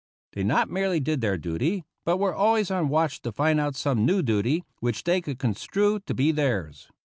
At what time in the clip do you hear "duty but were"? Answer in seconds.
1.37-2.33